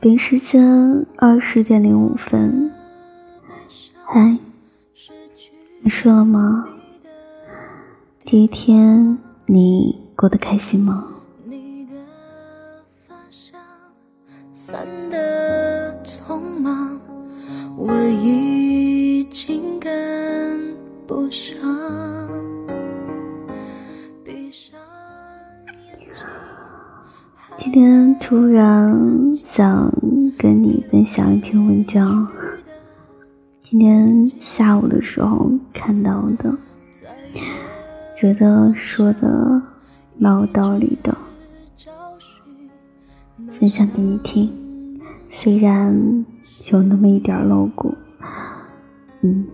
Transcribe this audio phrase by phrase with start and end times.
[0.00, 2.70] 北京时间二十点零五分，
[4.04, 4.38] 嗨，
[5.80, 6.68] 你睡了吗？
[8.24, 11.07] 第一天你过得开心吗？
[19.28, 20.74] 已经跟
[21.06, 21.54] 不上
[24.24, 24.34] 眼。
[27.58, 29.92] 今天突然想
[30.38, 32.26] 跟你分享一篇文章，
[33.62, 36.50] 今天下午的时候看到的，
[38.18, 39.60] 觉得说的
[40.16, 41.14] 蛮有道理的，
[43.60, 44.50] 分享给你听。
[45.30, 46.24] 虽然
[46.72, 47.94] 有那么一点露骨，
[49.20, 49.46] 嗯，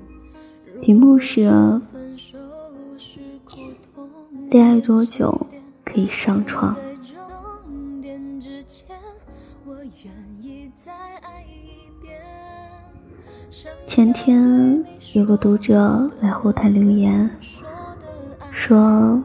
[0.83, 1.41] 题目是
[4.51, 5.47] 恋爱多久
[5.84, 6.77] 可以上床？
[13.87, 14.84] 前天
[15.15, 17.31] 有个读者来后台留言，
[18.53, 19.23] 说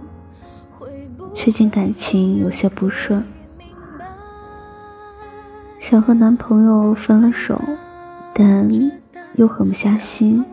[1.34, 3.24] 最近感情有些不顺，
[5.81, 7.59] 想和男朋友分了手，
[8.34, 8.70] 但
[9.40, 10.44] 又狠不下心，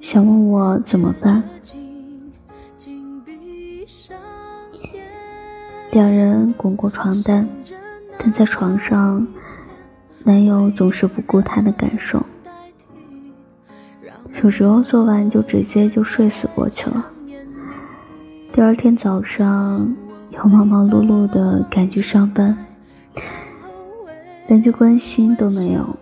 [0.00, 1.40] 想问我怎么办。
[5.92, 7.48] 两人滚过床单，
[8.18, 9.24] 但在床上。
[10.24, 12.20] 男友总是不顾她的感受，
[14.42, 17.08] 有时候做完就直接就睡死过去了。
[18.52, 19.96] 第二天早上
[20.30, 22.58] 又忙忙碌碌的赶去上班，
[24.48, 25.96] 连句关心都没有。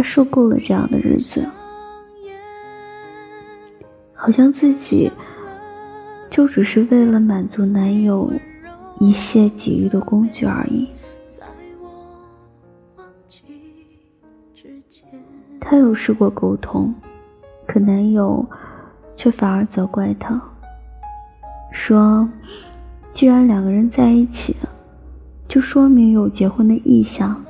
[0.00, 1.46] 她受够了这样的日子，
[4.14, 5.12] 好像自己
[6.30, 8.32] 就只是为了满足男友
[8.98, 10.88] 一泻几欲的工具而已。
[15.60, 16.94] 她有试过沟通，
[17.66, 18.42] 可男友
[19.18, 20.40] 却反而责怪她，
[21.70, 22.26] 说
[23.12, 24.56] ：“既然两个人在一起，
[25.46, 27.44] 就说明有结婚的意向，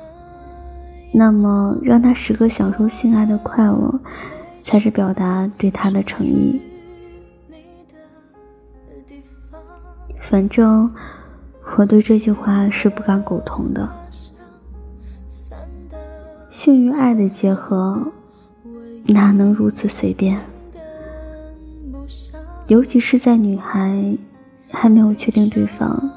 [1.13, 3.99] 那么让他时刻享受性爱的快乐，
[4.63, 6.61] 才是表达对他的诚意。”
[10.29, 10.89] 反正
[11.77, 13.89] 我对这句话是不敢苟同的。
[16.49, 18.13] 性与爱的结合，
[19.07, 20.39] 哪能如此随便？
[22.67, 24.17] 尤其是在女孩
[24.69, 26.09] 还没有确定对方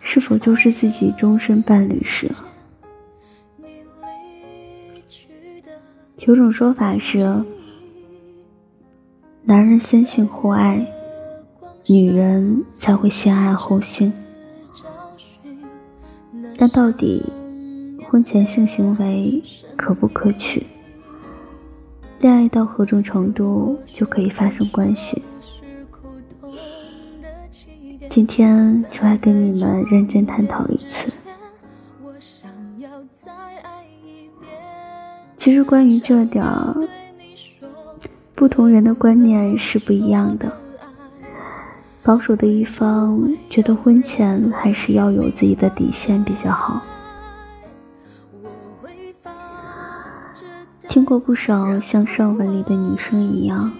[0.00, 2.30] 是否就是自己终身伴侣时。
[6.26, 7.18] 有种说法是，
[9.44, 10.86] 男人先性后爱，
[11.86, 14.12] 女人才会先爱后性。
[16.58, 17.24] 但到底？
[18.10, 19.40] 婚前性行为
[19.76, 20.66] 可不可取？
[22.18, 25.22] 恋爱到何种程度就可以发生关系？
[28.10, 31.19] 今天就来跟你们认真探讨一次。
[35.40, 36.76] 其实关于这点儿，
[38.34, 40.52] 不同人的观念是不一样的。
[42.02, 46.82] 保守的一方觉得婚前还是要有自己的底线比较好。
[50.90, 53.72] 听过不少像上文里的女生一样，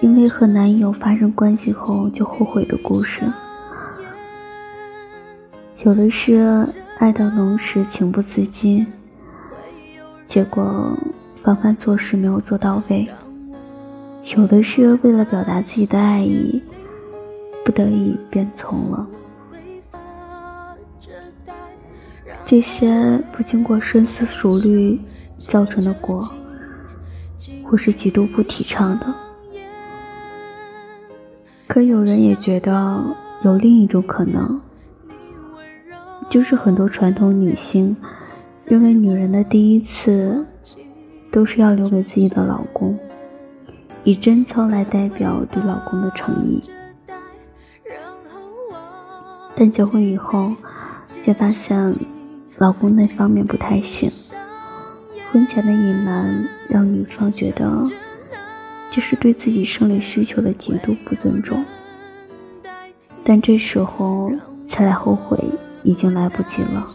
[0.00, 3.20] 因为和男友发生关系后就后悔的故事。
[5.84, 6.66] 有的是
[6.98, 8.86] 爱到浓时情不自禁，
[10.28, 10.96] 结果
[11.42, 13.08] 防范措施没有做到位；
[14.36, 16.62] 有的是为了表达自己的爱意，
[17.64, 19.06] 不得已变从了。
[22.46, 25.00] 这些不经过深思熟虑。
[25.38, 26.28] 造成的果，
[27.70, 29.06] 我是极度不提倡的。
[31.68, 33.00] 可有人也觉得
[33.44, 34.60] 有另一种可能，
[36.28, 37.96] 就是很多传统女性
[38.68, 40.46] 认为女人的第一次
[41.32, 42.98] 都是要留给自己的老公，
[44.04, 46.62] 以贞操来代表对老公的诚意。
[49.56, 50.52] 但结婚以后，
[51.24, 51.82] 却发现
[52.58, 54.10] 老公那方面不太行。
[55.32, 57.82] 婚前的隐瞒让女方觉得
[58.90, 61.64] 这是对自己生理需求的极度不尊重，
[63.24, 64.30] 但这时候
[64.68, 65.42] 才来后悔
[65.82, 66.86] 已经来不及了。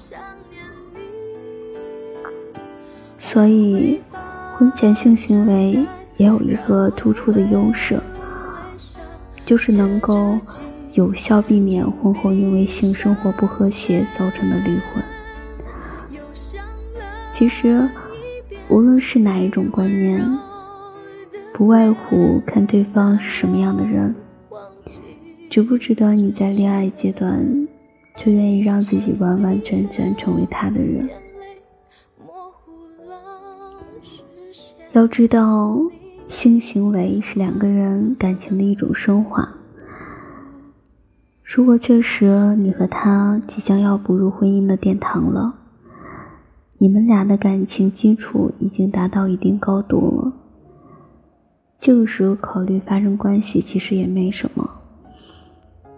[3.33, 3.99] 所以，
[4.55, 5.83] 婚前性行为
[6.17, 7.99] 也有一个突出的优势，
[9.43, 10.37] 就是能够
[10.93, 15.03] 有效避免婚后因为性生活不和谐造成的离婚。
[17.33, 17.89] 其实，
[18.69, 20.23] 无论是哪一种观念，
[21.55, 24.13] 不外乎看对方是什么样的人，
[25.49, 27.67] 值不值得你在恋爱阶段
[28.15, 31.09] 就愿意让自己完完全全成为他的人。
[34.93, 35.75] 要知道，
[36.27, 39.49] 性行为是两个人感情的一种升华。
[41.43, 45.55] 如果这时你和他即将要步入婚姻的殿堂了，
[46.77, 50.33] 你们俩的感情基础已经达到一定高度了，
[51.79, 54.69] 这个时候考虑发生关系其实也没什么。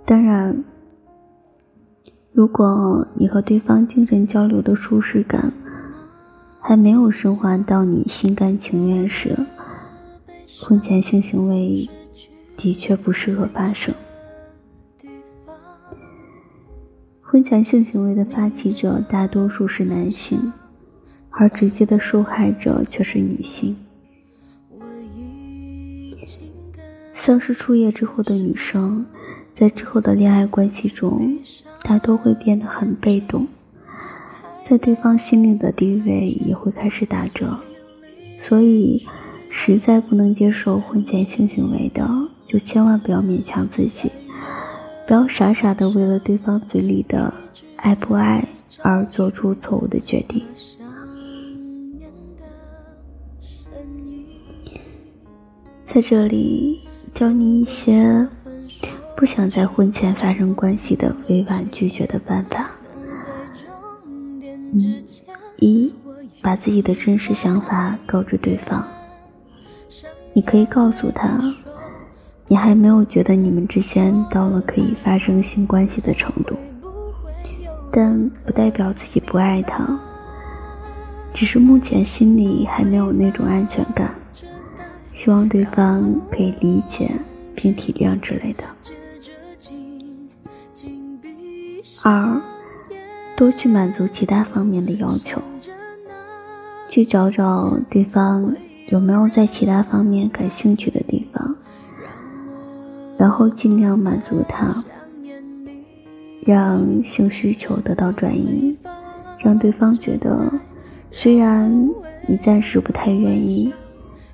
[0.06, 0.64] 当然，
[2.32, 5.52] 如果你和对方精神交流的舒适感，
[6.68, 9.38] 还没有升华到你心甘情愿时，
[10.60, 11.88] 婚前性行为
[12.58, 13.94] 的确不适合发生。
[17.22, 20.52] 婚前性行为的发起者大多数是男性，
[21.30, 23.78] 而直接的受害者却是女性。
[27.14, 29.06] 丧失初夜之后的女生，
[29.56, 31.38] 在之后的恋爱关系中，
[31.84, 33.48] 大多会变得很被动。
[34.68, 37.60] 在对方心里的地位也会开始打折，
[38.44, 39.06] 所以
[39.50, 42.10] 实在不能接受婚前性行为的，
[42.48, 44.12] 就千万不要勉强自己，
[45.08, 47.32] 不要傻傻的为了对方嘴里的
[47.76, 48.44] 爱不爱
[48.82, 50.44] 而做出错误的决定。
[55.94, 56.82] 在这里
[57.14, 58.28] 教你一些
[59.16, 62.72] 不想在婚前发生关系的委婉拒绝的办法。
[65.58, 65.94] 一，
[66.42, 68.86] 把自己的真实想法告知对方。
[70.34, 71.40] 你可以告诉他，
[72.48, 76.56] 你还没有觉得你们之间到了可以发生性关系的程度，
[77.92, 79.98] 但不代表自己不爱他，
[81.34, 84.14] 只是目前心里还没有那种安全感，
[85.14, 87.10] 希望对方可以理解
[87.56, 88.64] 并体谅之类的。
[92.04, 92.55] 二。
[93.36, 95.42] 多去满足其他方面的要求，
[96.90, 98.56] 去找找对方
[98.88, 101.56] 有没有在其他方面感兴趣的地方，
[103.18, 104.74] 然后尽量满足他，
[106.46, 108.78] 让性需求得到转移，
[109.40, 110.50] 让对方觉得
[111.12, 111.70] 虽然
[112.28, 113.74] 你暂时不太愿意，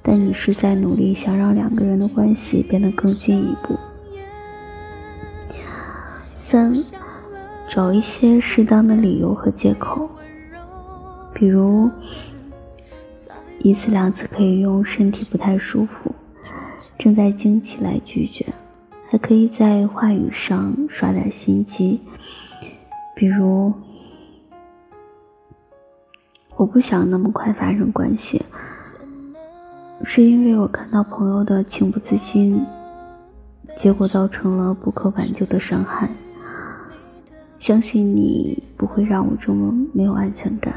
[0.03, 3.75] 但你是在努力想让两个人的关系变得更进一步。
[6.37, 6.71] 三。
[7.73, 10.09] 找一些适当的理由和借口，
[11.33, 11.89] 比如
[13.59, 16.13] 一次两次可以用身体不太舒服、
[16.99, 18.45] 正在经期来拒绝，
[19.09, 22.01] 还可以在话语上耍点心机，
[23.15, 23.71] 比如
[26.57, 28.43] 我不想那么快发生关系，
[30.03, 32.61] 是因为我看到朋友的情不自禁，
[33.77, 36.09] 结果造成了不可挽救的伤害。
[37.61, 40.73] 相信你不会让我这么没有安全感，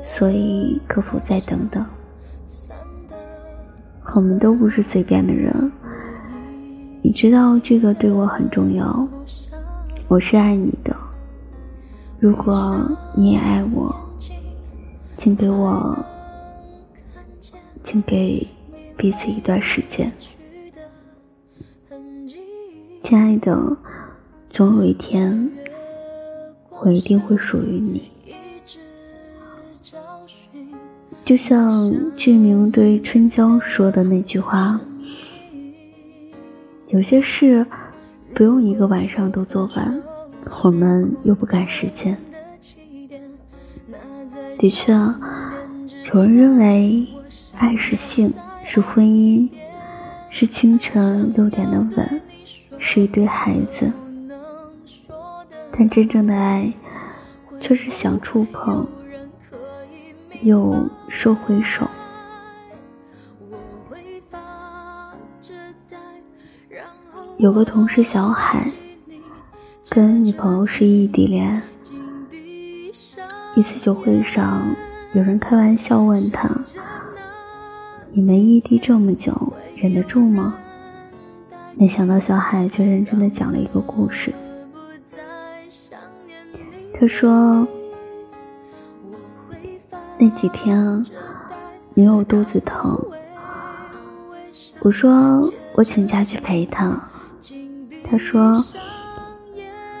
[0.00, 1.84] 所以可否再等等？
[4.14, 5.72] 我们都不是随便的人，
[7.02, 9.08] 你知道这个对我很重要，
[10.06, 10.96] 我是爱你的。
[12.20, 12.78] 如果
[13.16, 13.92] 你也爱我，
[15.18, 15.98] 请给我，
[17.82, 18.46] 请给
[18.96, 20.12] 彼此一段时间，
[23.02, 23.76] 亲爱的。
[24.52, 25.50] 总有一天，
[26.82, 28.10] 我一定会属于你。
[31.24, 34.78] 就像志明对春娇说的那句话
[36.88, 37.66] ：“有些事
[38.34, 40.02] 不用一个晚上都做完，
[40.62, 42.14] 我们又不赶时间。”
[44.60, 44.92] 的确，
[46.12, 47.06] 有人认为
[47.56, 48.30] 爱是性，
[48.66, 49.48] 是婚姻，
[50.28, 52.20] 是清晨六点的吻，
[52.78, 53.90] 是一对孩子。
[55.72, 56.72] 但真正的爱，
[57.60, 58.86] 却是想触碰，
[60.42, 61.88] 又收回手。
[67.38, 68.70] 有个同事小海，
[69.88, 71.62] 跟女朋友是异地恋。
[73.56, 74.62] 一次酒会上，
[75.12, 76.48] 有人开玩笑问他
[78.12, 80.54] ：“你们异地这么久，忍得住吗？”
[81.76, 84.32] 没想到小海却认真的讲了一个故事。
[87.02, 87.66] 他说
[90.16, 91.04] 那几天
[91.94, 92.96] 女友肚子疼，
[94.82, 95.42] 我说
[95.74, 96.96] 我请假去陪她。
[98.08, 98.64] 他说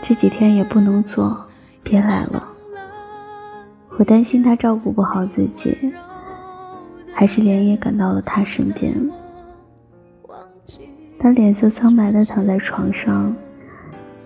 [0.00, 1.44] 这几天也不能做，
[1.82, 2.48] 别来了。
[3.98, 5.76] 我担心他照顾不好自己，
[7.12, 9.10] 还是连夜赶到了他身边。
[11.18, 13.34] 他脸色苍白的躺在床上，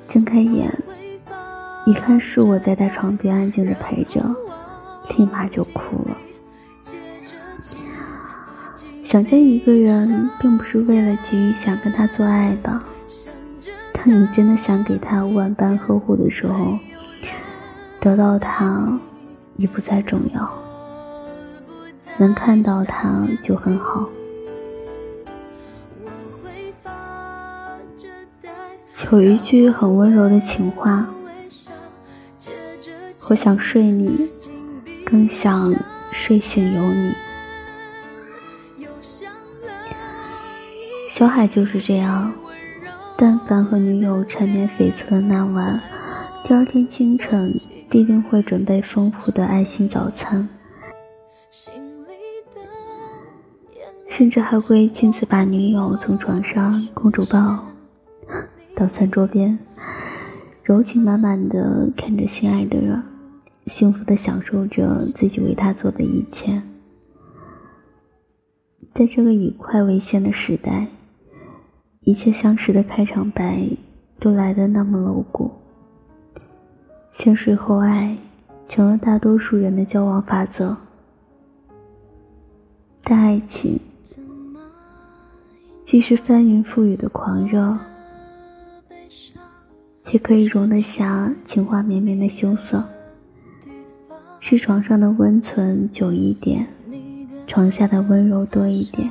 [0.06, 0.70] 睁开眼，
[1.86, 4.20] 一看是我在他床边安静的陪着，
[5.16, 6.16] 立马就哭了。
[9.04, 12.80] 想见一个人，并不是为了急于想跟他做爱的？
[13.92, 16.76] 当你真的想给他万般呵护的时候，
[18.00, 18.98] 得到他
[19.56, 20.50] 已不再重要，
[22.18, 24.08] 能看到他就很好。
[29.12, 31.06] 有一句很温柔的情话，
[33.28, 34.30] 我想睡你，
[35.04, 35.74] 更想
[36.12, 37.12] 睡醒有你。
[41.10, 42.32] 小海就是这样，
[43.16, 45.80] 但凡和女友缠绵悱恻的那晚，
[46.44, 47.52] 第二天清晨
[47.90, 50.48] 必定会准备丰富的爱心早餐，
[54.08, 57.64] 甚至还会亲自把女友从床上公主抱。
[58.76, 59.58] 到餐桌边，
[60.62, 63.02] 柔情满满的看着心爱的人，
[63.66, 66.62] 幸福的享受着自己为他做的一切。
[68.94, 70.86] 在这个以快为先的时代，
[72.00, 73.68] 一切相识的开场白
[74.18, 75.50] 都来得那么露骨。
[77.12, 78.16] 先睡后爱，
[78.68, 80.76] 成了大多数人的交往法则。
[83.02, 83.78] 但爱情，
[85.84, 87.76] 既是翻云覆雨的狂热。
[90.12, 92.82] 也可以容得下情话绵绵的羞涩，
[94.48, 96.64] 是床上的温存久一点，
[97.48, 99.10] 床下的温柔多一点。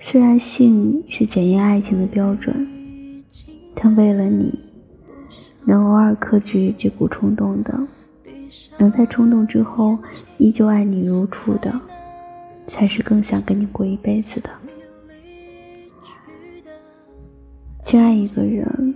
[0.00, 2.66] 虽然性是检验爱情的标准，
[3.74, 4.58] 但为了你，
[5.66, 7.78] 能偶尔克制这股冲动的，
[8.78, 9.98] 能在冲动之后
[10.38, 11.78] 依旧爱你如初的，
[12.68, 14.48] 才是更想跟你过一辈子的。
[17.84, 18.94] 去爱一个人，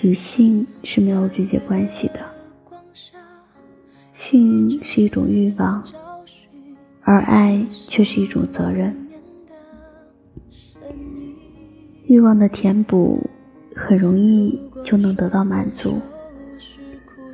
[0.00, 2.31] 与性是没有直接关系的。
[4.32, 5.84] 性是一种欲望，
[7.02, 8.96] 而爱却是一种责任。
[12.06, 13.28] 欲望的填补
[13.76, 16.00] 很容易就能得到满足，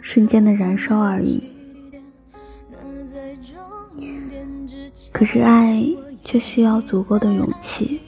[0.02, 1.40] 瞬间的燃烧而已。
[5.12, 5.81] 可是爱
[6.25, 8.00] 却需要足够的勇气。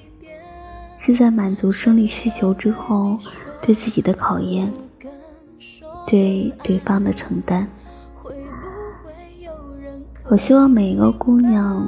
[1.02, 3.16] 是在满足生理需求之后，
[3.62, 4.70] 对自己的考验，
[6.08, 7.68] 对对方的承担。
[10.30, 11.84] 我希望每一个姑娘，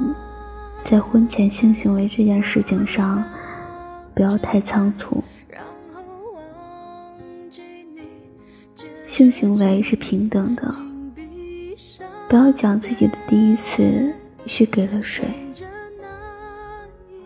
[0.83, 3.23] 在婚前性行为这件事情上，
[4.13, 5.23] 不要太仓促。
[9.07, 10.75] 性行为是平等的，
[12.27, 14.13] 不要讲自己的第一次
[14.45, 15.23] 是给了谁，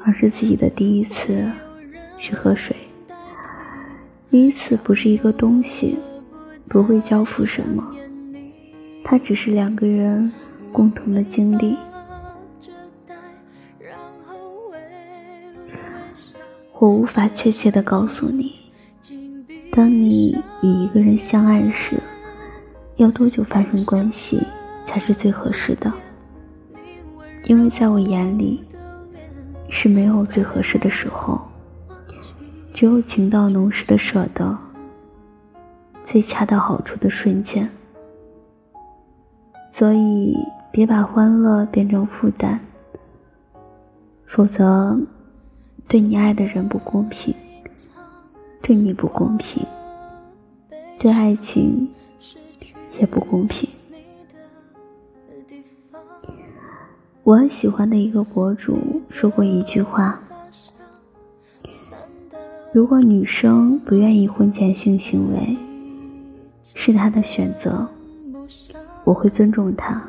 [0.05, 1.43] 而是自己的第一次。
[2.19, 2.75] 是喝水。
[4.29, 5.97] 第一次不是一个东西，
[6.67, 7.83] 不会交付什么，
[9.03, 10.31] 它只是两个人
[10.71, 11.77] 共同的经历。
[16.79, 18.53] 我无法确切的告诉你，
[19.71, 21.99] 当你与一个人相爱时，
[22.97, 24.45] 要多久发生关系
[24.85, 25.91] 才是最合适的？
[27.45, 28.63] 因为在我眼里，
[29.69, 31.41] 是没有最合适的时候。
[32.73, 34.55] 只有情到浓时的舍得，
[36.03, 37.67] 最恰到好处的瞬间。
[39.71, 40.37] 所以，
[40.77, 42.59] 别把欢乐变成负担，
[44.27, 44.95] 否则
[45.89, 47.33] 对你爱的人不公平，
[48.61, 49.65] 对你不公平，
[50.99, 51.89] 对爱情
[52.99, 53.67] 也不公平。
[57.23, 60.19] 我很喜欢的一个博主说过一句话。
[62.71, 65.57] 如果女生不愿意婚前性行为，
[66.75, 67.89] 是她的选择，
[69.03, 70.07] 我会尊重她。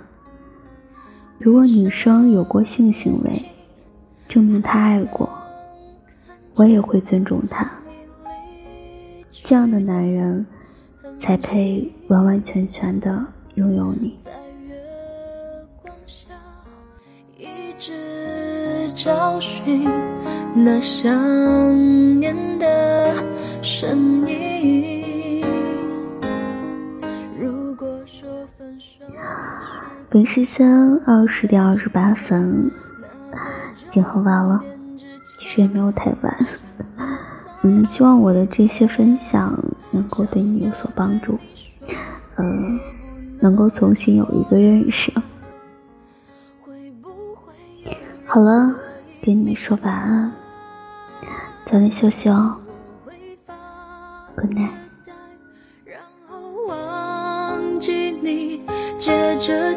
[1.48, 3.42] 如果女生有过性行为，
[4.28, 5.26] 证明她爱过，
[6.56, 7.66] 我也会尊重她。
[9.32, 10.44] 这样的男人，
[11.22, 13.24] 才配完完全全的
[13.54, 14.14] 拥有你。
[17.38, 19.88] 一直找寻
[20.54, 23.14] 那想念的
[23.62, 24.97] 身影。
[30.10, 30.66] 本时间
[31.04, 32.70] 二十点二十八分，
[33.76, 34.58] 已经很晚了，
[35.22, 36.34] 其实也没有太晚。
[37.60, 41.38] 嗯，希望我的这些分享能够对你有所帮助，
[42.36, 42.80] 嗯，
[43.40, 45.12] 能够重新有一个认识。
[48.24, 48.74] 好了，
[49.22, 50.32] 跟你们说晚安，
[51.66, 52.56] 早点休息哦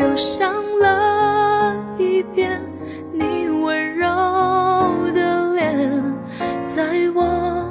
[0.00, 2.58] 又想了一遍
[3.12, 4.06] 你温柔
[5.12, 6.02] 的脸，
[6.64, 6.82] 在
[7.14, 7.68] 我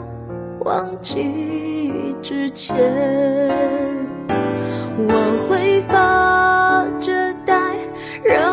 [0.59, 2.77] 忘记之前，
[4.95, 7.75] 我会发着呆，
[8.23, 8.48] 让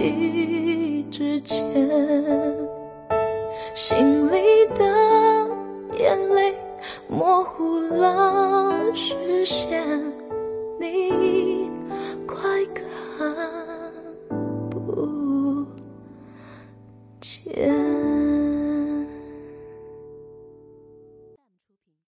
[0.00, 1.04] 一。
[1.10, 2.09] 之前，